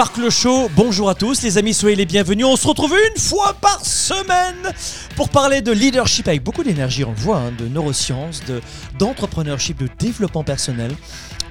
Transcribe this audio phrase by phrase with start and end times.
[0.00, 2.46] Sparkle Show, bonjour à tous les amis, soyez les bienvenus.
[2.46, 4.72] On se retrouve une fois par semaine
[5.14, 8.62] pour parler de leadership avec beaucoup d'énergie, on le voit, hein, de neurosciences, de,
[8.98, 10.90] d'entrepreneurship, de développement personnel.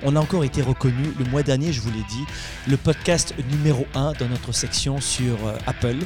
[0.02, 2.25] On a encore été reconnu le mois dernier, je vous l'ai dit,
[2.67, 5.97] le podcast numéro 1 dans notre section sur euh, Apple.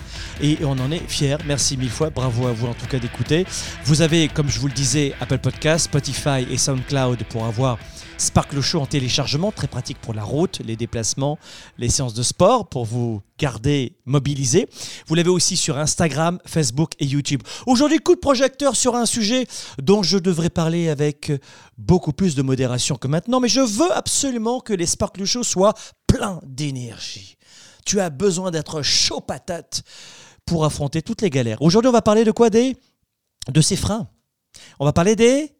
[0.41, 1.37] Et on en est fiers.
[1.45, 2.09] Merci mille fois.
[2.09, 3.45] Bravo à vous en tout cas d'écouter.
[3.85, 7.77] Vous avez, comme je vous le disais, Apple Podcast, Spotify et SoundCloud pour avoir
[8.17, 11.37] Sparkle Show en téléchargement, très pratique pour la route, les déplacements,
[11.77, 14.67] les séances de sport, pour vous garder mobilisé.
[15.07, 17.43] Vous l'avez aussi sur Instagram, Facebook et YouTube.
[17.65, 19.47] Aujourd'hui, coup de projecteur sur un sujet
[19.81, 21.31] dont je devrais parler avec
[21.77, 25.73] beaucoup plus de modération que maintenant, mais je veux absolument que les Sparkle Show soient
[26.07, 27.37] pleins d'énergie.
[27.85, 29.83] Tu as besoin d'être chaud patate
[30.45, 31.61] pour affronter toutes les galères.
[31.61, 32.49] Aujourd'hui, on va parler de quoi?
[32.49, 32.77] Des
[33.49, 34.07] de ces freins.
[34.79, 35.53] On va parler des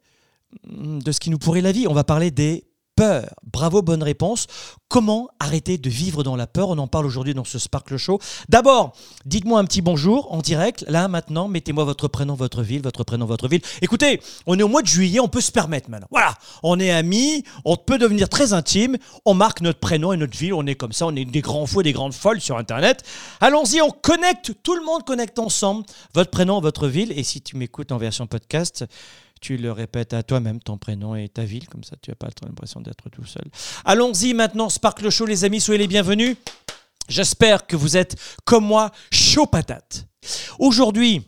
[0.66, 1.86] de ce qui nous pourrait la vie.
[1.88, 2.66] On va parler des
[2.96, 3.34] peurs.
[3.52, 4.46] Bravo, bonne réponse.
[4.88, 6.68] Comment arrêter de vivre dans la peur?
[6.68, 8.20] On en parle aujourd'hui dans ce Sparkle Show.
[8.48, 8.92] D'abord,
[9.24, 10.84] dites-moi un petit bonjour en direct.
[10.88, 13.62] Là, maintenant, mettez-moi votre prénom, votre ville, votre prénom, votre ville.
[13.82, 16.06] Écoutez, on est au mois de juillet, on peut se permettre maintenant.
[16.10, 18.96] Voilà, on est amis, on peut devenir très intime.
[19.24, 20.54] On marque notre prénom et notre ville.
[20.54, 23.02] On est comme ça, on est des grands fous, des grandes folles sur Internet.
[23.40, 24.52] Allons-y, on connecte.
[24.62, 27.12] Tout le monde connecte ensemble votre prénom, votre ville.
[27.18, 28.84] Et si tu m'écoutes en version podcast,
[29.40, 32.28] tu le répètes à toi-même, ton prénom et ta ville, comme ça tu n'as pas
[32.42, 33.44] l'impression d'être tout seul.
[33.84, 36.36] Allons-y maintenant, Sparkle Show, les amis, soyez les bienvenus.
[37.08, 40.06] J'espère que vous êtes, comme moi, chaud patate.
[40.58, 41.22] Aujourd'hui,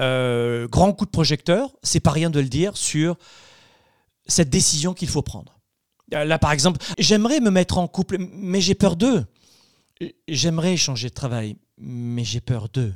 [0.00, 3.16] euh, grand coup de projecteur, c'est pas rien de le dire, sur
[4.26, 5.58] cette décision qu'il faut prendre.
[6.14, 9.24] Euh, là, par exemple, j'aimerais me mettre en couple, mais j'ai peur d'eux.
[10.28, 12.94] J'aimerais changer de travail, mais j'ai peur d'eux.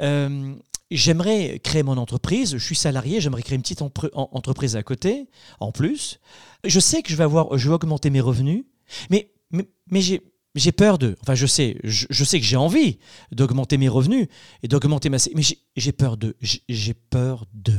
[0.00, 0.54] Euh,
[0.90, 5.28] j'aimerais créer mon entreprise, je suis salarié, j'aimerais créer une petite entreprise à côté,
[5.60, 6.20] en plus.
[6.64, 8.64] Je sais que je vais, avoir, je vais augmenter mes revenus,
[9.08, 11.16] mais, mais, mais j'ai peur de.
[11.22, 12.98] Enfin, je sais, je, sais que j'ai envie
[13.32, 14.26] d'augmenter mes revenus
[14.62, 15.18] et d'augmenter ma.
[15.34, 15.42] Mais
[15.76, 16.36] j'ai peur de.
[16.40, 17.74] J'ai peur de.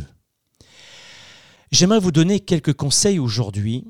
[1.71, 3.85] J'aimerais vous donner quelques conseils aujourd'hui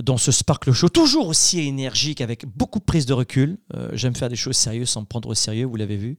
[0.00, 3.58] dans ce Sparkle Show, toujours aussi énergique, avec beaucoup de prise de recul.
[3.74, 6.18] Euh, j'aime faire des choses sérieuses sans me prendre au sérieux, vous l'avez vu.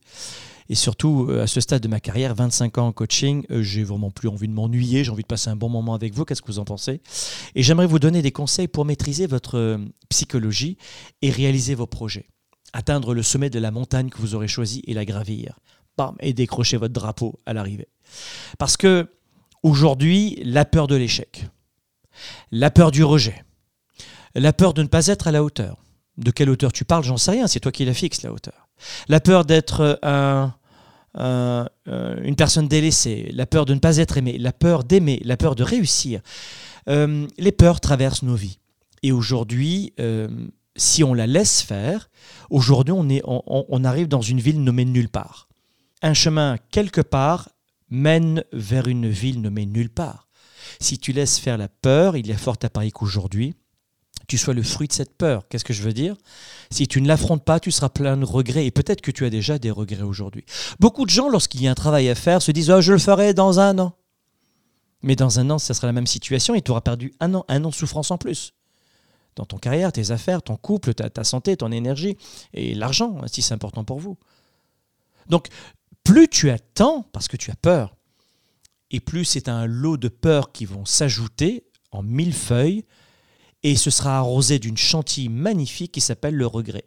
[0.70, 3.84] Et surtout, euh, à ce stade de ma carrière, 25 ans en coaching, euh, j'ai
[3.84, 6.26] vraiment plus envie de m'ennuyer, j'ai envie de passer un bon moment avec vous.
[6.26, 7.02] Qu'est-ce que vous en pensez?
[7.56, 9.78] Et j'aimerais vous donner des conseils pour maîtriser votre euh,
[10.10, 10.78] psychologie
[11.22, 12.28] et réaliser vos projets.
[12.72, 15.60] Atteindre le sommet de la montagne que vous aurez choisi et la gravir.
[16.22, 17.88] Et décrocher votre drapeau à l'arrivée.
[18.58, 19.12] Parce que
[19.62, 21.46] aujourd'hui, la peur de l'échec,
[22.50, 23.44] la peur du rejet,
[24.36, 25.78] la peur de ne pas être à la hauteur.
[26.18, 28.64] De quelle hauteur tu parles, j'en sais rien, c'est toi qui la fixes, la hauteur
[29.08, 31.68] la peur d'être euh,
[32.24, 35.56] une personne délaissée, la peur de ne pas être aimé, la peur d'aimer, la peur
[35.56, 36.22] de réussir.
[36.90, 38.60] Euh, les peurs traversent nos vies.
[39.04, 40.28] Et aujourd'hui, euh,
[40.76, 42.10] si on la laisse faire,
[42.50, 45.48] aujourd'hui on, on, on arrive dans une ville nommée nulle part.
[46.02, 47.50] Un chemin quelque part
[47.90, 50.28] mène vers une ville nommée nulle part.
[50.80, 53.56] Si tu laisses faire la peur, il y a fort à parier qu'aujourd'hui,
[54.28, 55.48] tu sois le fruit de cette peur.
[55.48, 56.16] Qu'est-ce que je veux dire?
[56.72, 59.30] Si tu ne l'affrontes pas, tu seras plein de regrets et peut-être que tu as
[59.30, 60.46] déjà des regrets aujourd'hui.
[60.80, 63.00] Beaucoup de gens, lorsqu'il y a un travail à faire, se disent oh, je le
[63.00, 63.94] ferai dans un an.
[65.02, 67.46] Mais dans un an, ça sera la même situation et tu auras perdu un an,
[67.50, 68.54] un an de souffrance en plus.
[69.36, 72.18] Dans ton carrière, tes affaires, ton couple, ta, ta santé, ton énergie
[72.54, 74.18] et l'argent, si c'est important pour vous.
[75.28, 75.48] Donc,
[76.04, 77.96] plus tu attends parce que tu as peur,
[78.92, 82.86] et plus c'est un lot de peurs qui vont s'ajouter en mille feuilles
[83.64, 86.86] et ce sera arrosé d'une chantilly magnifique qui s'appelle le regret.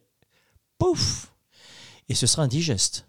[0.79, 1.35] Pouf
[2.09, 3.09] Et ce sera indigeste.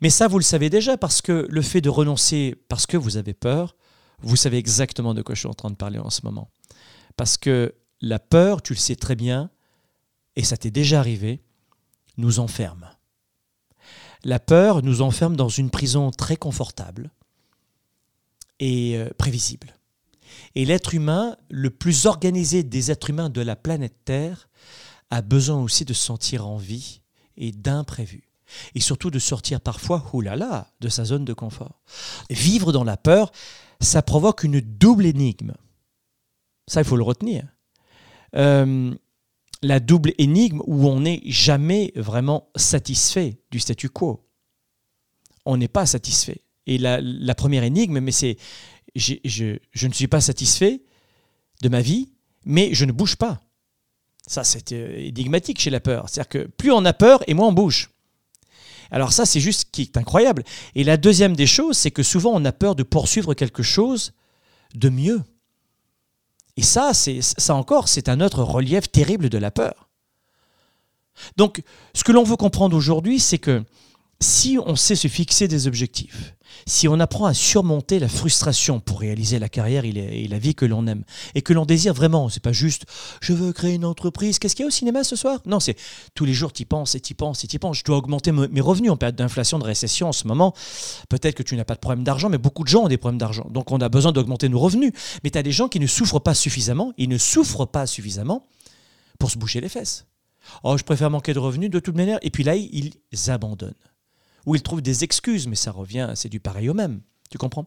[0.00, 3.16] Mais ça, vous le savez déjà, parce que le fait de renoncer parce que vous
[3.16, 3.76] avez peur,
[4.22, 6.50] vous savez exactement de quoi je suis en train de parler en ce moment.
[7.16, 9.50] Parce que la peur, tu le sais très bien,
[10.36, 11.42] et ça t'est déjà arrivé,
[12.16, 12.88] nous enferme.
[14.24, 17.10] La peur nous enferme dans une prison très confortable
[18.58, 19.74] et euh, prévisible.
[20.54, 24.48] Et l'être humain, le plus organisé des êtres humains de la planète Terre,
[25.10, 27.00] a besoin aussi de se sentir en vie
[27.36, 28.24] et d'imprévu.
[28.74, 31.82] et surtout de sortir parfois, oulala, de sa zone de confort.
[32.30, 33.30] Vivre dans la peur,
[33.80, 35.54] ça provoque une double énigme.
[36.66, 37.44] Ça, il faut le retenir.
[38.36, 38.92] Euh,
[39.62, 44.26] la double énigme où on n'est jamais vraiment satisfait du statu quo.
[45.44, 46.42] On n'est pas satisfait.
[46.66, 48.36] Et la, première énigme, mais c'est
[48.94, 50.82] je, ne suis pas satisfait
[51.62, 52.10] de ma vie,
[52.44, 53.40] mais je ne bouge pas.
[54.26, 56.08] Ça, c'est euh, énigmatique chez la peur.
[56.08, 57.90] C'est-à-dire que plus on a peur et moins on bouge.
[58.90, 60.44] Alors ça, c'est juste qui est incroyable.
[60.74, 64.12] Et la deuxième des choses, c'est que souvent on a peur de poursuivre quelque chose
[64.74, 65.22] de mieux.
[66.56, 69.88] Et ça, c'est ça encore, c'est un autre relief terrible de la peur.
[71.36, 71.62] Donc,
[71.94, 73.64] ce que l'on veut comprendre aujourd'hui, c'est que
[74.20, 76.34] si on sait se fixer des objectifs,
[76.66, 80.64] si on apprend à surmonter la frustration pour réaliser la carrière et la vie que
[80.64, 81.04] l'on aime
[81.34, 82.84] et que l'on désire vraiment, c'est pas juste
[83.20, 85.40] je veux créer une entreprise, qu'est-ce qu'il y a au cinéma ce soir?
[85.46, 85.76] Non, c'est
[86.14, 87.78] tous les jours tu penses et tu penses et tu penses.
[87.78, 90.54] Je dois augmenter mes revenus en période d'inflation, de récession en ce moment.
[91.08, 93.18] Peut-être que tu n'as pas de problème d'argent, mais beaucoup de gens ont des problèmes
[93.18, 93.46] d'argent.
[93.50, 94.92] Donc on a besoin d'augmenter nos revenus.
[95.24, 98.46] Mais tu as des gens qui ne souffrent pas suffisamment, ils ne souffrent pas suffisamment
[99.18, 100.06] pour se boucher les fesses.
[100.62, 102.18] Oh, je préfère manquer de revenus de toute manière.
[102.22, 102.92] Et puis là, ils
[103.28, 103.74] abandonnent
[104.46, 107.00] où ils trouvent des excuses, mais ça revient, c'est du pareil au même.
[107.30, 107.66] Tu comprends?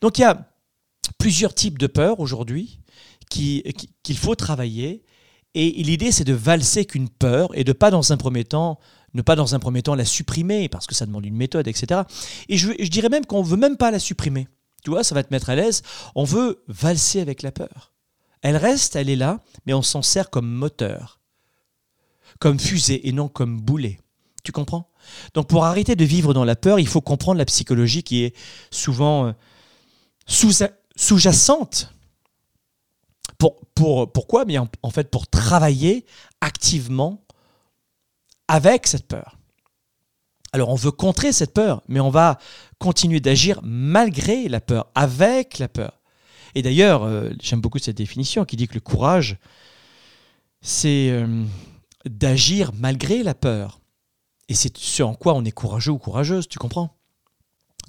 [0.00, 0.48] Donc il y a
[1.18, 2.80] plusieurs types de peurs aujourd'hui
[3.30, 5.02] qu'il faut travailler.
[5.54, 8.78] Et l'idée, c'est de valser qu'une peur et de pas dans un premier temps
[9.14, 12.02] ne pas dans un premier temps la supprimer parce que ça demande une méthode, etc.
[12.48, 14.48] Et je, je dirais même qu'on veut même pas la supprimer.
[14.84, 15.82] Tu vois, ça va te mettre à l'aise.
[16.14, 17.92] On veut valser avec la peur.
[18.40, 21.20] Elle reste, elle est là, mais on s'en sert comme moteur,
[22.40, 24.00] comme fusée et non comme boulet.
[24.42, 24.90] Tu comprends?
[25.34, 28.36] Donc pour arrêter de vivre dans la peur, il faut comprendre la psychologie qui est
[28.70, 29.32] souvent euh,
[30.26, 31.94] sous-jacente.
[33.38, 34.44] Pour, pour, pourquoi?
[34.82, 36.06] En fait, pour travailler
[36.40, 37.24] activement
[38.48, 39.38] avec cette peur.
[40.52, 42.38] Alors on veut contrer cette peur, mais on va
[42.78, 46.00] continuer d'agir malgré la peur, avec la peur.
[46.54, 49.38] Et d'ailleurs, euh, j'aime beaucoup cette définition qui dit que le courage,
[50.60, 51.44] c'est euh,
[52.04, 53.80] d'agir malgré la peur.
[54.48, 56.96] Et c'est ce en quoi on est courageux ou courageuse, tu comprends?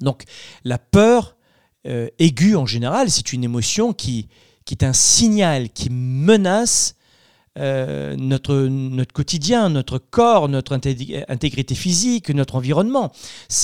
[0.00, 0.24] Donc
[0.64, 1.36] la peur
[1.86, 4.28] euh, aiguë en général, c'est une émotion qui,
[4.64, 6.96] qui est un signal qui menace
[7.56, 13.12] euh, notre, notre quotidien, notre corps, notre intégrité physique, notre environnement.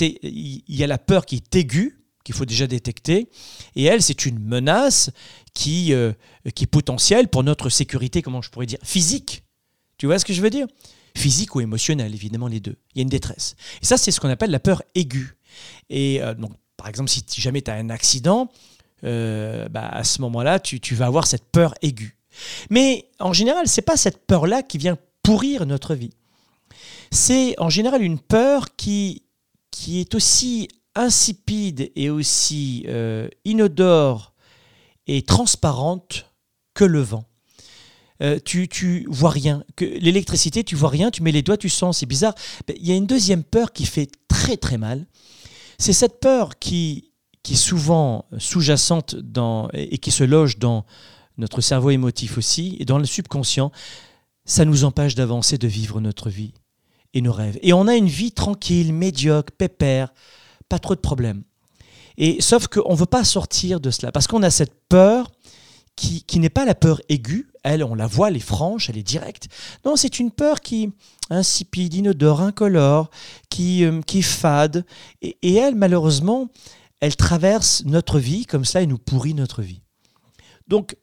[0.00, 3.30] Il y a la peur qui est aiguë, qu'il faut déjà détecter,
[3.74, 5.10] et elle, c'est une menace
[5.54, 6.12] qui, euh,
[6.54, 9.42] qui est potentielle pour notre sécurité, comment je pourrais dire, physique.
[9.96, 10.66] Tu vois ce que je veux dire?
[11.16, 12.76] Physique ou émotionnelle, évidemment les deux.
[12.94, 13.56] Il y a une détresse.
[13.82, 15.36] Et ça, c'est ce qu'on appelle la peur aiguë.
[15.88, 18.50] Et euh, donc, par exemple, si jamais tu as un accident,
[19.04, 22.16] euh, bah, à ce moment-là, tu, vas avoir cette peur aiguë.
[22.70, 26.12] Mais en général, c'est pas cette peur-là qui vient pourrir notre vie.
[27.10, 29.24] C'est en général une peur qui,
[29.70, 34.34] qui est aussi insipide et aussi euh, inodore
[35.06, 36.26] et transparente
[36.74, 37.24] que le vent.
[38.22, 39.64] Euh, tu, tu vois rien.
[39.76, 42.34] Que l'électricité, tu vois rien, tu mets les doigts, tu sens, c'est bizarre.
[42.66, 45.06] Ben, il y a une deuxième peur qui fait très très mal.
[45.78, 47.12] C'est cette peur qui,
[47.42, 50.84] qui est souvent sous-jacente dans, et qui se loge dans
[51.38, 53.72] notre cerveau émotif aussi, et dans le subconscient.
[54.44, 56.52] Ça nous empêche d'avancer, de vivre notre vie
[57.14, 57.58] et nos rêves.
[57.62, 60.12] Et on a une vie tranquille, médiocre, pépère,
[60.68, 61.42] pas trop de problèmes.
[62.18, 65.30] Et sauf qu'on ne veut pas sortir de cela, parce qu'on a cette peur
[66.00, 69.02] qui, n'est pas la peur aiguë, elle, on la voit, elle est franche, elle est
[69.02, 69.48] directe.
[69.84, 70.92] Non, c'est une peur qui
[71.28, 73.10] insipide, inodore, incolore,
[73.50, 74.84] qui, euh, qui fade.
[75.20, 76.48] Et, elle, malheureusement,
[77.00, 79.82] elle traverse notre vie comme cela et nous pourrit notre vie.
[80.68, 80.96] Donc,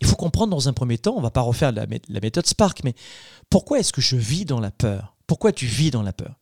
[0.00, 2.82] il faut comprendre dans un premier temps, on ne va pas refaire la méthode Spark,
[2.84, 2.94] mais
[3.50, 5.16] pourquoi est-ce que je vis dans la peur?
[5.26, 6.36] Pourquoi tu vis dans la peur?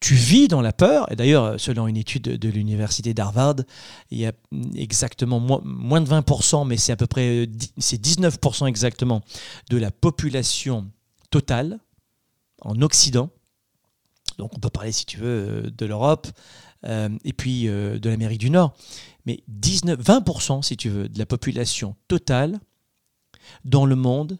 [0.00, 3.56] Tu vis dans la peur, et d'ailleurs, selon une étude de l'université d'Harvard,
[4.10, 4.32] il y a
[4.74, 7.48] exactement moins, de 20%, mais c'est à peu près
[7.78, 9.22] c'est 19% exactement
[9.68, 10.90] de la population
[11.30, 11.78] totale
[12.62, 13.30] en Occident.
[14.38, 16.28] Donc on peut parler, si tu veux, de l'Europe
[16.86, 18.74] euh, et puis euh, de l'Amérique du Nord.
[19.26, 22.58] Mais 19, 20%, si tu veux, de la population totale
[23.64, 24.38] dans le monde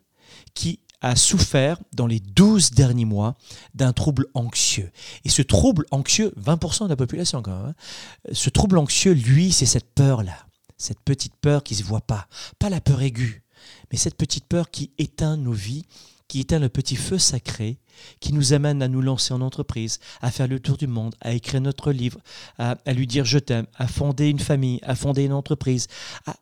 [0.54, 3.36] qui a souffert dans les 12 derniers mois
[3.74, 4.90] d'un trouble anxieux.
[5.24, 9.52] Et ce trouble anxieux, 20% de la population quand même, hein, ce trouble anxieux, lui,
[9.52, 12.28] c'est cette peur-là, cette petite peur qui ne se voit pas,
[12.58, 13.42] pas la peur aiguë,
[13.90, 15.86] mais cette petite peur qui éteint nos vies,
[16.28, 17.80] qui éteint le petit feu sacré,
[18.20, 21.32] qui nous amène à nous lancer en entreprise, à faire le tour du monde, à
[21.32, 22.20] écrire notre livre,
[22.56, 25.88] à, lui dire je t'aime, à fonder une famille, à fonder une entreprise,
[26.26, 26.36] à,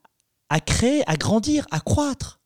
[0.50, 2.37] à créer, à grandir, à croître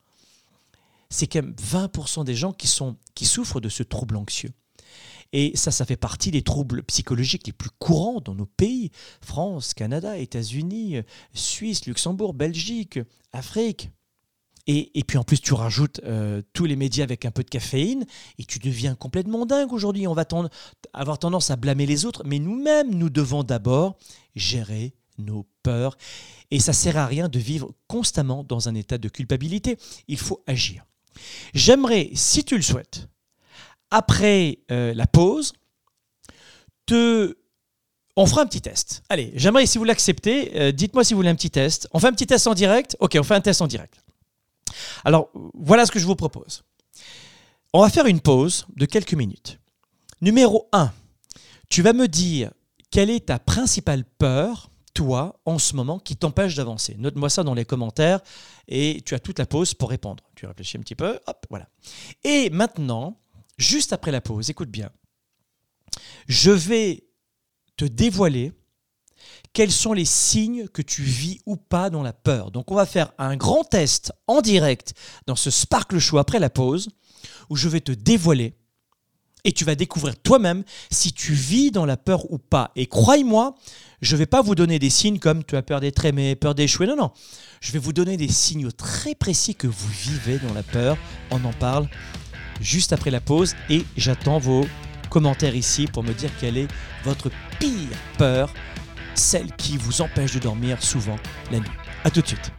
[1.12, 4.50] c'est quand même 20% des gens qui, sont, qui souffrent de ce trouble anxieux.
[5.32, 8.90] Et ça, ça fait partie des troubles psychologiques les plus courants dans nos pays.
[9.22, 10.96] France, Canada, États-Unis,
[11.32, 12.98] Suisse, Luxembourg, Belgique,
[13.32, 13.90] Afrique.
[14.68, 18.04] Et, puis en plus, tu rajoutes euh, tous les médias avec un peu de caféine
[18.38, 20.06] et tu deviens complètement dingue aujourd'hui.
[20.06, 20.24] On va
[20.92, 23.98] avoir tendance à blâmer les autres, mais nous-mêmes, nous devons d'abord
[24.36, 25.96] gérer nos peurs.
[26.52, 29.78] Et ça sert à rien de vivre constamment dans un état de culpabilité.
[30.06, 30.84] Il faut agir.
[31.54, 33.08] J'aimerais, si tu le souhaites,
[33.90, 35.52] après euh, la pause,
[36.86, 37.36] te...
[38.14, 39.02] On fera un petit test.
[39.08, 41.88] Allez, j'aimerais, si vous l'acceptez, euh, dites-moi si vous voulez un petit test.
[41.92, 42.96] On fait un petit test en direct?
[43.00, 44.02] Ok, on fait un test en direct.
[45.04, 46.62] Alors, voilà ce que je vous propose.
[47.72, 49.58] On va faire une pause de quelques minutes.
[50.20, 50.92] Numéro 1,
[51.70, 52.50] tu vas me dire
[52.90, 57.54] quelle est ta principale peur toi, en ce moment, qui t'empêche d'avancer Note-moi ça dans
[57.54, 58.20] les commentaires
[58.68, 60.24] et tu as toute la pause pour répondre.
[60.34, 61.68] Tu réfléchis un petit peu, hop, voilà.
[62.24, 63.20] Et maintenant,
[63.58, 64.90] juste après la pause, écoute bien,
[66.26, 67.04] je vais
[67.76, 68.52] te dévoiler
[69.52, 72.50] quels sont les signes que tu vis ou pas dans la peur.
[72.50, 74.94] Donc on va faire un grand test en direct
[75.26, 76.88] dans ce Sparkle Show après la pause,
[77.50, 78.56] où je vais te dévoiler
[79.44, 82.70] et tu vas découvrir toi-même si tu vis dans la peur ou pas.
[82.76, 83.54] Et croyez-moi,
[84.00, 86.54] je ne vais pas vous donner des signes comme tu as peur d'être aimé, peur
[86.54, 86.86] d'échouer.
[86.86, 87.10] Non, non.
[87.60, 90.96] Je vais vous donner des signaux très précis que vous vivez dans la peur.
[91.30, 91.88] On en parle
[92.60, 94.64] juste après la pause et j'attends vos
[95.10, 96.68] commentaires ici pour me dire quelle est
[97.04, 98.52] votre pire peur,
[99.14, 101.18] celle qui vous empêche de dormir souvent
[101.50, 101.68] la nuit.
[102.04, 102.52] A tout de suite.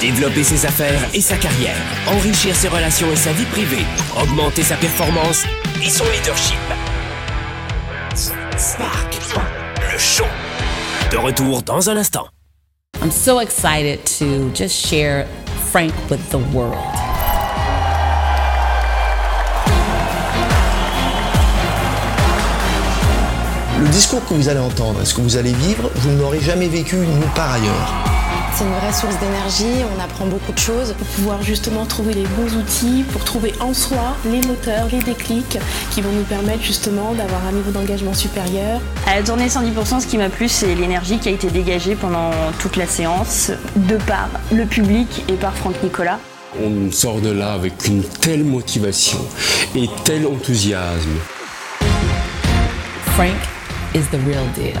[0.00, 1.76] Développer ses affaires et sa carrière,
[2.06, 3.86] enrichir ses relations et sa vie privée,
[4.20, 5.44] augmenter sa performance
[5.82, 6.58] et son leadership.
[8.58, 9.16] Spark,
[9.90, 10.26] le show.
[11.10, 12.26] De retour dans un instant.
[13.00, 15.26] I'm so excited to just share
[15.70, 16.76] Frank with the world.
[23.80, 26.40] Le discours que vous allez entendre et ce que vous allez vivre, vous ne l'aurez
[26.40, 28.15] jamais vécu nulle part ailleurs.
[28.56, 30.94] C'est une vraie source d'énergie, on apprend beaucoup de choses.
[30.96, 35.58] Pour pouvoir justement trouver les bons outils, pour trouver en soi les moteurs, les déclics
[35.90, 38.80] qui vont nous permettre justement d'avoir un niveau d'engagement supérieur.
[39.06, 42.30] À la tournée 110%, ce qui m'a plu, c'est l'énergie qui a été dégagée pendant
[42.58, 46.18] toute la séance, de par le public et par Franck Nicolas.
[46.58, 49.18] On sort de là avec une telle motivation
[49.74, 51.18] et tel enthousiasme.
[53.04, 53.36] Frank
[53.94, 54.80] is the real deal.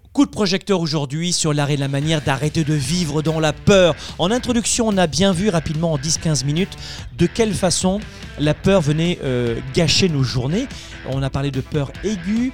[0.13, 3.95] Coup de projecteur aujourd'hui sur l'arrêt de la manière d'arrêter de vivre dans la peur.
[4.19, 6.75] En introduction, on a bien vu rapidement en 10-15 minutes
[7.17, 8.01] de quelle façon
[8.37, 10.67] la peur venait euh, gâcher nos journées.
[11.09, 12.51] On a parlé de peur aiguë,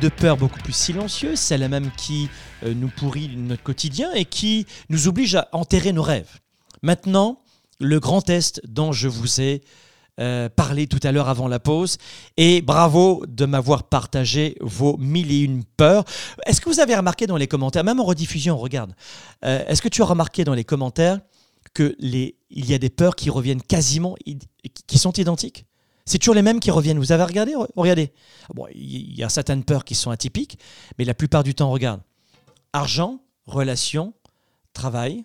[0.00, 2.28] de peur beaucoup plus silencieuse, celle même qui
[2.64, 6.38] euh, nous pourrit notre quotidien et qui nous oblige à enterrer nos rêves.
[6.82, 7.40] Maintenant,
[7.80, 9.62] le grand test dont je vous ai
[10.20, 11.98] euh, parlé tout à l'heure avant la pause.
[12.36, 16.04] Et bravo de m'avoir partagé vos mille et une peurs.
[16.46, 18.94] Est-ce que vous avez remarqué dans les commentaires, même en rediffusion, regarde,
[19.44, 21.20] euh, est-ce que tu as remarqué dans les commentaires
[21.74, 24.14] que les, il y a des peurs qui reviennent quasiment,
[24.86, 25.64] qui sont identiques?
[26.04, 26.98] C'est toujours les mêmes qui reviennent.
[26.98, 28.12] Vous avez regardé Regardez.
[28.54, 30.58] Bon, il y a certaines peurs qui sont atypiques,
[30.98, 32.00] mais la plupart du temps, regarde.
[32.72, 34.12] Argent, relations,
[34.72, 35.24] travail,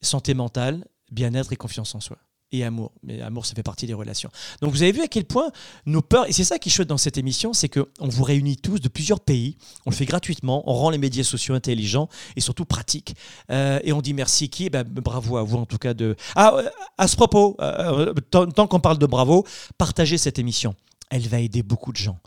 [0.00, 2.18] santé mentale, bien-être et confiance en soi.
[2.58, 2.92] Et amour.
[3.02, 4.30] Mais amour, ça fait partie des relations.
[4.60, 5.50] Donc vous avez vu à quel point
[5.86, 8.56] nos peurs, et c'est ça qui est chouette dans cette émission, c'est qu'on vous réunit
[8.56, 9.56] tous de plusieurs pays,
[9.86, 13.16] on le fait gratuitement, on rend les médias sociaux intelligents et surtout pratiques.
[13.50, 14.70] Euh, et on dit merci qui?
[14.70, 16.16] Ben, Bravo à vous en tout cas de...
[16.36, 19.44] Ah, euh, à ce propos, euh, tant qu'on parle de bravo,
[19.76, 20.74] partagez cette émission
[21.10, 22.18] elle va aider beaucoup de gens.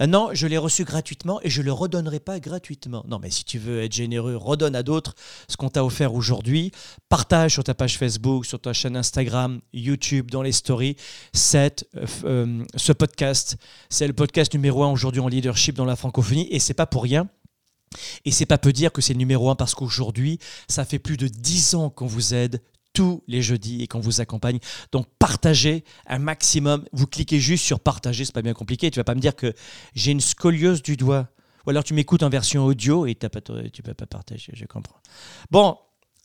[0.00, 3.04] Euh, non, je l'ai reçu gratuitement et je ne le redonnerai pas gratuitement.
[3.08, 5.14] Non, mais si tu veux être généreux, redonne à d'autres
[5.48, 6.72] ce qu'on t'a offert aujourd'hui.
[7.08, 10.96] Partage sur ta page Facebook, sur ta chaîne Instagram, YouTube, dans les stories.
[11.32, 13.56] Cette, euh, euh, ce podcast,
[13.90, 17.02] c'est le podcast numéro un aujourd'hui en leadership dans la francophonie et c'est pas pour
[17.02, 17.28] rien.
[18.24, 21.16] Et c'est pas peu dire que c'est le numéro un parce qu'aujourd'hui, ça fait plus
[21.16, 22.62] de dix ans qu'on vous aide
[22.92, 24.58] tous les jeudis et qu'on vous accompagne.
[24.92, 26.84] Donc partagez un maximum.
[26.92, 28.90] Vous cliquez juste sur partager, c'est pas bien compliqué.
[28.90, 29.54] Tu vas pas me dire que
[29.94, 31.28] j'ai une scoliose du doigt.
[31.66, 34.98] Ou alors tu m'écoutes en version audio et tu ne peux pas partager, je comprends.
[35.50, 35.78] Bon,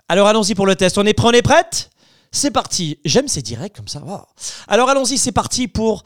[0.09, 0.97] alors allons-y pour le test.
[0.97, 1.91] On est prêt, on est prête
[2.31, 2.99] C'est parti.
[3.05, 4.01] J'aime ces directs comme ça.
[4.67, 6.03] Alors allons-y, c'est parti pour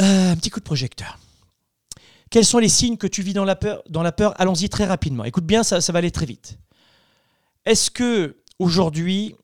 [0.00, 1.18] euh, un petit coup de projecteur.
[2.30, 3.82] Quels sont les signes que tu vis dans la peur,
[4.16, 4.34] peur?
[4.40, 5.24] Allons-y très rapidement.
[5.24, 6.58] Écoute bien, ça, ça va aller très vite.
[7.64, 9.36] Est-ce que aujourd'hui,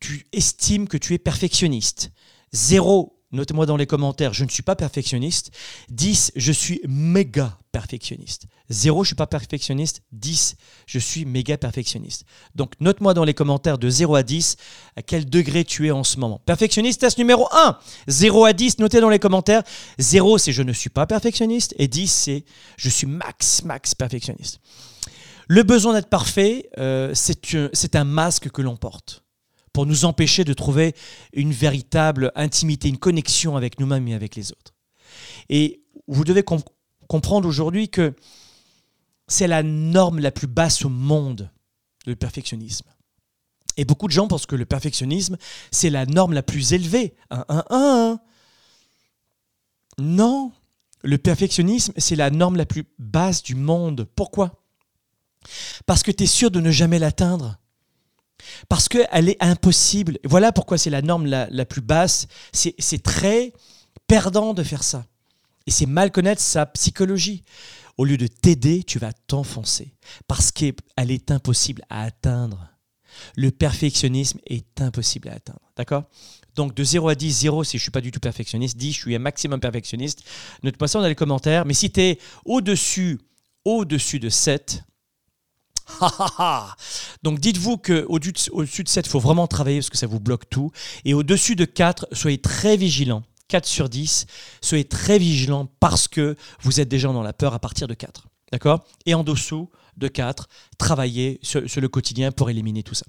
[0.00, 2.12] tu estimes que tu es perfectionniste.
[2.52, 5.50] Zéro, notez-moi dans les commentaires, je ne suis pas perfectionniste.
[5.90, 8.46] 10, je suis méga perfectionniste.
[8.70, 10.02] Zéro, je ne suis pas perfectionniste.
[10.12, 12.24] 10, je suis méga perfectionniste.
[12.54, 14.56] Donc note-moi dans les commentaires de 0 à 10
[14.96, 16.40] à quel degré tu es en ce moment.
[16.44, 17.78] Perfectionniste, test numéro 1.
[18.08, 19.62] 0 à 10, notez dans les commentaires.
[19.98, 21.74] 0, c'est je ne suis pas perfectionniste.
[21.78, 22.44] Et 10, c'est
[22.76, 24.60] je suis max, max perfectionniste.
[25.48, 29.24] Le besoin d'être parfait, euh, c'est un masque que l'on porte
[29.78, 30.92] pour nous empêcher de trouver
[31.32, 34.74] une véritable intimité, une connexion avec nous-mêmes et avec les autres.
[35.48, 38.16] Et vous devez comprendre aujourd'hui que
[39.28, 41.52] c'est la norme la plus basse au monde,
[42.06, 42.90] le perfectionnisme.
[43.76, 45.36] Et beaucoup de gens pensent que le perfectionnisme,
[45.70, 47.14] c'est la norme la plus élevée.
[49.96, 50.50] Non,
[51.04, 54.08] le perfectionnisme, c'est la norme la plus basse du monde.
[54.16, 54.60] Pourquoi?
[55.86, 57.60] Parce que tu es sûr de ne jamais l'atteindre.
[58.68, 60.18] Parce qu'elle est impossible.
[60.24, 62.26] Voilà pourquoi c'est la norme la, plus basse.
[62.52, 63.52] C'est très
[64.06, 65.06] perdant de faire ça.
[65.66, 67.44] Et c'est mal connaître sa psychologie.
[67.98, 69.92] Au lieu de t'aider, tu vas t'enfoncer.
[70.26, 72.68] Parce qu'elle est impossible à atteindre.
[73.36, 75.60] Le perfectionnisme est impossible à atteindre.
[75.76, 76.04] D'accord?
[76.54, 78.98] Donc de 0 à 10, 0 si je suis pas du tout perfectionniste, 10 je
[78.98, 80.24] suis un maximum perfectionniste.
[80.62, 81.64] Note-moi ça dans les commentaires.
[81.64, 83.20] Mais si tu es au-dessus,
[83.64, 84.82] au-dessus de 7,
[87.22, 90.70] Donc dites-vous qu'au-dessus de 7, il faut vraiment travailler parce que ça vous bloque tout.
[91.04, 93.22] Et au-dessus de 4, soyez très vigilants.
[93.48, 94.26] 4 sur 10,
[94.60, 98.26] soyez très vigilants parce que vous êtes déjà dans la peur à partir de 4.
[98.52, 98.84] D'accord?
[99.06, 103.06] Et en dessous de 4, travaillez sur, sur le quotidien pour éliminer tout ça.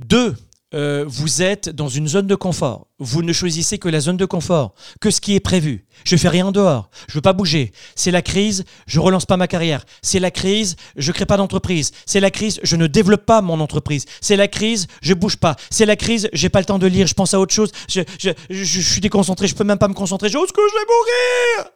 [0.00, 0.36] 2.
[0.72, 2.86] Euh, vous êtes dans une zone de confort.
[3.00, 5.84] Vous ne choisissez que la zone de confort, que ce qui est prévu.
[6.04, 6.90] Je fais rien dehors.
[7.08, 7.72] Je veux pas bouger.
[7.96, 8.64] C'est la crise.
[8.86, 9.84] Je relance pas ma carrière.
[10.00, 10.76] C'est la crise.
[10.96, 11.90] Je crée pas d'entreprise.
[12.06, 12.60] C'est la crise.
[12.62, 14.04] Je ne développe pas mon entreprise.
[14.20, 14.86] C'est la crise.
[15.02, 15.56] Je bouge pas.
[15.70, 16.28] C'est la crise.
[16.32, 17.08] J'ai pas le temps de lire.
[17.08, 17.72] Je pense à autre chose.
[17.88, 18.32] Je,
[18.80, 19.48] suis déconcentré.
[19.48, 20.28] Je peux même pas me concentrer.
[20.28, 21.72] J'ose que je vais mourir.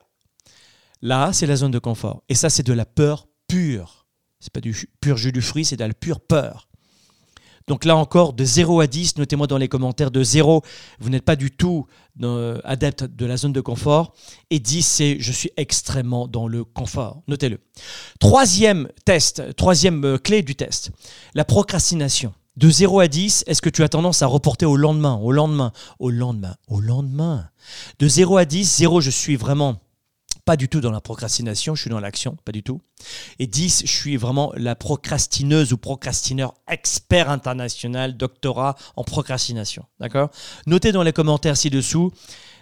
[1.03, 2.23] Là, c'est la zone de confort.
[2.29, 4.07] Et ça, c'est de la peur pure.
[4.39, 5.65] C'est pas du pur jus du fruit.
[5.65, 6.69] C'est de la pure peur.
[7.67, 10.63] Donc là encore, de 0 à 10, notez-moi dans les commentaires, de 0,
[11.01, 11.87] vous n'êtes pas du tout
[12.23, 14.13] euh, adepte de la zone de confort,
[14.51, 17.23] et 10, c'est je suis extrêmement dans le confort.
[17.27, 17.59] Notez-le.
[18.21, 20.91] Troisième test, troisième euh, clé du test,
[21.35, 22.35] la procrastination.
[22.57, 25.73] De 0 à 10, est-ce que tu as tendance à reporter au lendemain, au lendemain,
[25.99, 27.49] au lendemain, au lendemain
[27.99, 29.81] De 0 à 10, 0, je suis vraiment
[30.45, 32.81] pas du tout dans la procrastination, je suis dans l'action, pas du tout.
[33.39, 39.85] Et 10, je suis vraiment la procrastineuse ou procrastineur expert international, doctorat en procrastination.
[40.01, 40.31] D'accord?
[40.67, 42.13] Notez dans les commentaires ci-dessous.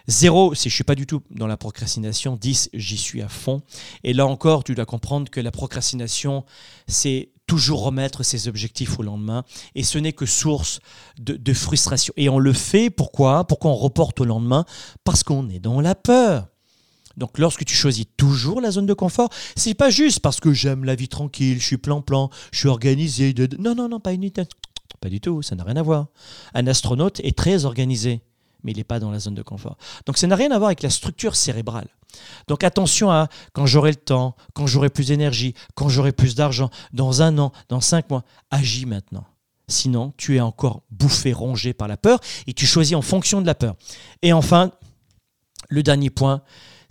[0.09, 2.37] 0, si je suis pas du tout dans la procrastination.
[2.37, 3.63] 10, j'y suis à fond.
[4.05, 6.45] Et là encore, tu dois comprendre que la procrastination,
[6.89, 9.45] c'est toujours remettre ses objectifs au lendemain.
[9.75, 10.81] Et ce n'est que source
[11.19, 12.15] de frustration.
[12.17, 13.45] Et on le fait, pourquoi?
[13.47, 14.65] Pourquoi on reporte au lendemain?
[15.05, 16.52] Parce qu'on est dans la peur.
[17.17, 20.85] Donc lorsque tu choisis toujours la zone de confort, c'est pas juste parce que j'aime
[20.85, 23.35] la vie tranquille, je suis plan-plan, je suis organisé.
[23.59, 24.31] Non, non, non, pas une
[25.01, 26.07] Pas du tout, ça n'a rien à voir.
[26.55, 28.23] Un astronaute est très organisé,
[28.63, 29.77] mais il n'est pas dans la zone de confort.
[30.07, 31.89] Donc ça n'a rien à voir avec la structure cérébrale.
[32.49, 36.71] Donc attention à quand j'aurai le temps, quand j'aurai plus d'énergie, quand j'aurai plus d'argent,
[36.93, 39.25] dans un an, dans cinq mois, agis maintenant.
[39.69, 43.47] Sinon, tu es encore bouffé, rongé par la peur et tu choisis en fonction de
[43.47, 43.77] la peur.
[44.21, 44.71] Et enfin,
[45.69, 46.43] le dernier point,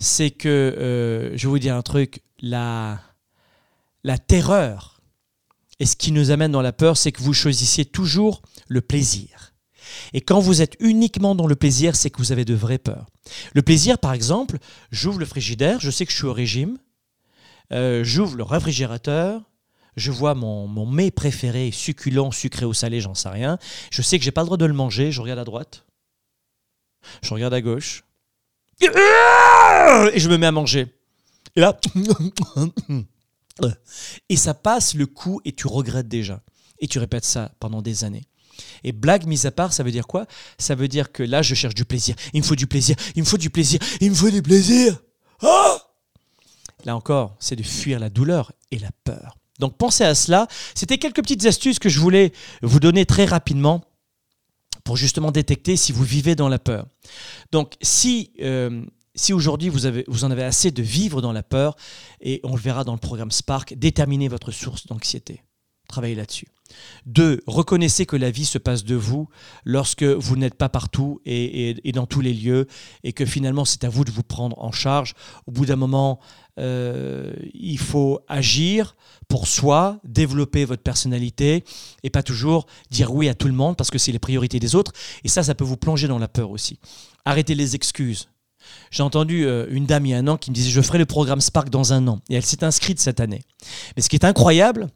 [0.02, 3.00] c'est que, euh, je vais vous dire un truc, la,
[4.04, 5.00] la terreur
[5.78, 9.54] et ce qui nous amène dans la peur, c'est que vous choisissiez toujours le plaisir.
[10.12, 13.06] Et quand vous êtes uniquement dans le plaisir, c'est que vous avez de vraies peurs.
[13.52, 14.58] Le plaisir, par exemple,
[14.90, 16.78] j'ouvre le frigidaire, je sais que je suis au régime,
[17.72, 19.42] euh, j'ouvre le réfrigérateur,
[19.96, 23.58] je vois mon, mon mets préféré, succulent, sucré ou salé, j'en sais rien.
[23.90, 25.84] Je sais que j'ai pas le droit de le manger, je regarde à droite,
[27.22, 28.04] je regarde à gauche,
[28.82, 30.86] et je me mets à manger.
[31.56, 31.78] Et là,
[34.28, 36.42] et ça passe le coup et tu regrettes déjà.
[36.78, 38.24] Et tu répètes ça pendant des années.
[38.84, 40.26] Et blague mise à part, ça veut dire quoi?
[40.58, 42.16] Ça veut dire que là, je cherche du plaisir.
[42.32, 42.96] Il me faut du plaisir.
[43.14, 43.78] Il me faut du plaisir.
[44.00, 45.00] Il me faut du plaisir.
[45.40, 45.78] Ah
[46.84, 49.36] là encore, c'est de fuir la douleur et la peur.
[49.60, 50.48] Donc pensez à cela.
[50.74, 53.84] C'était quelques petites astuces que je voulais vous donner très rapidement
[54.84, 56.86] pour justement détecter si vous vivez dans la peur.
[57.50, 61.76] Donc si, euh, si aujourd'hui vous, vous en avez assez de vivre dans la peur,
[62.20, 65.42] et on le verra dans le programme Spark, déterminez votre source d'anxiété.
[65.92, 66.46] Travaillez là-dessus.
[67.04, 69.28] Deux, reconnaissez que la vie se passe de vous
[69.66, 72.66] lorsque vous n'êtes pas partout et, dans tous les lieux
[73.04, 75.12] et que finalement c'est à vous de vous prendre en charge.
[75.46, 76.18] Au bout d'un moment,
[76.58, 78.96] euh, il faut agir
[79.28, 81.62] pour soi, développer votre personnalité
[82.02, 84.74] et pas toujours dire oui à tout le monde parce que c'est les priorités des
[84.74, 84.92] autres.
[85.24, 86.78] Et ça, ça peut vous plonger dans la peur aussi.
[87.26, 88.30] Arrêtez les excuses.
[88.90, 90.96] J'ai entendu euh, une dame il y a un an qui me disait je ferai
[90.96, 93.42] le programme Spark dans un an et elle s'est inscrite cette année.
[93.94, 94.88] Mais ce qui est incroyable,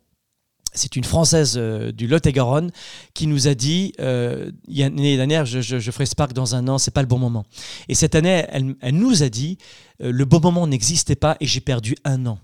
[0.76, 2.70] c'est une Française euh, du Lot-et-Garonne
[3.14, 6.78] qui nous a dit euh, l'année dernière, je, je- je ferai Spark dans un an,
[6.78, 7.44] c'est pas le bon moment.
[7.88, 9.58] Et cette année, elle, nous a dit
[10.02, 12.38] euh, le bon moment n'existait pas et j'ai perdu un an.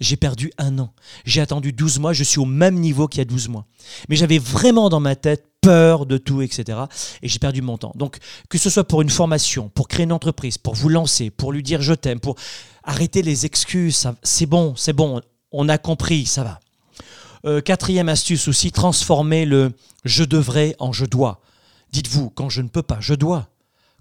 [0.00, 0.92] J'ai perdu un an.
[1.24, 3.66] J'ai attendu 12 mois, je suis au même niveau qu'il y a 12 mois.
[4.08, 6.78] Mais j'avais vraiment dans ma tête peur de tout, etc.
[7.22, 7.92] Et j'ai perdu mon temps.
[7.94, 11.52] Donc, que ce soit pour une formation, pour créer une entreprise, pour vous lancer, pour
[11.52, 12.34] lui dire je t'aime, pour
[12.82, 15.20] arrêter les excuses, c'est bon, c'est bon,
[15.52, 16.58] on a compris, ça va.
[17.44, 19.72] Euh, quatrième astuce aussi, transformer le
[20.04, 21.40] je devrais en je dois.
[21.92, 23.48] Dites-vous, quand je ne peux pas, je dois.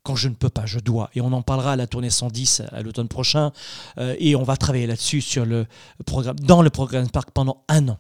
[0.03, 1.10] Quand je ne peux pas, je dois.
[1.15, 3.51] Et on en parlera à la tournée 110 à l'automne prochain.
[3.97, 5.65] Euh, et on va travailler là-dessus sur le
[6.06, 7.97] programme, dans le programme Spark pendant un an.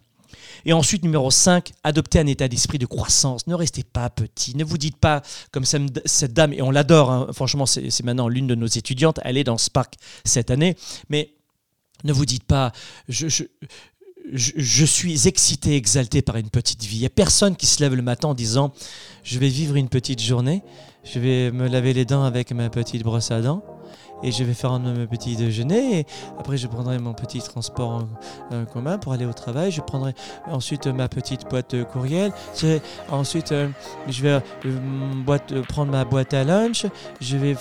[0.65, 3.47] Et ensuite, numéro 5, adoptez un état d'esprit de croissance.
[3.47, 4.55] Ne restez pas petit.
[4.55, 8.47] Ne vous dites pas, comme cette dame, et on l'adore, hein, franchement, c'est maintenant l'une
[8.47, 10.75] de nos étudiantes, elle est dans Spark cette année,
[11.09, 11.33] mais
[12.03, 12.71] ne vous dites pas,
[13.07, 13.27] je,
[14.31, 16.97] je, suis excité, exalté par une petite vie.
[16.97, 18.73] Il n'y a personne qui se lève le matin en disant
[19.23, 20.63] Je vais vivre une petite journée,
[21.03, 23.63] je vais me laver les dents avec ma petite brosse à dents.
[24.23, 25.99] Et je vais faire un mon petit déjeuner.
[25.99, 26.05] Et
[26.39, 29.71] après, je prendrai mon petit transport en, en commun pour aller au travail.
[29.71, 30.13] Je prendrai
[30.49, 32.31] ensuite ma petite boîte de courriel.
[33.09, 33.69] Ensuite, euh,
[34.07, 36.85] je vais euh, euh, prendre ma boîte à lunch.
[37.21, 37.55] Je vais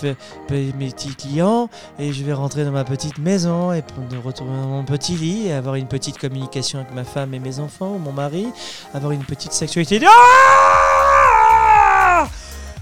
[0.48, 1.68] payer mes petits clients.
[1.98, 3.82] Et je vais rentrer dans ma petite maison et
[4.24, 7.58] retourner dans mon petit lit et avoir une petite communication avec ma femme et mes
[7.58, 8.46] enfants, mon mari.
[8.94, 10.00] Avoir une petite sexualité.
[10.06, 12.26] Ah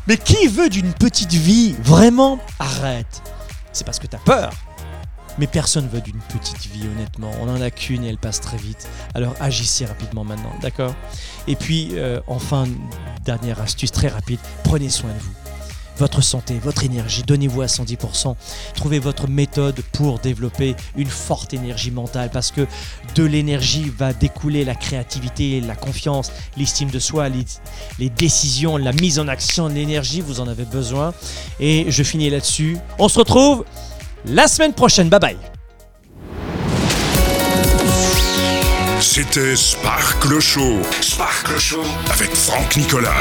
[0.07, 1.75] Mais qui veut d'une petite vie?
[1.83, 3.23] Vraiment Arrête.
[3.73, 4.53] C'est parce que t'as peur.
[5.39, 7.31] Mais personne veut d'une petite vie, honnêtement.
[7.41, 8.89] On en a qu'une et elle passe très vite.
[9.15, 10.95] Alors agissez rapidement maintenant, d'accord?
[11.47, 12.65] Et puis, euh, enfin,
[13.25, 15.35] dernière astuce très rapide, prenez soin de vous.
[16.01, 18.35] Votre santé, votre énergie, donnez-vous à 110%.
[18.75, 22.67] Trouvez votre méthode pour développer une forte énergie mentale parce que
[23.15, 29.19] de l'énergie va découler la créativité, la confiance, l'estime de soi, les, décisions, la mise
[29.19, 31.13] en action, l'énergie, vous en avez besoin.
[31.61, 32.79] Et je finis là-dessus.
[32.99, 33.67] On se retrouve
[34.25, 35.11] la semaine prochaine.
[35.11, 35.37] Bye bye.
[39.03, 40.79] C'était Spark le Show.
[41.03, 43.21] Spark le Show avec Franck Nicolas.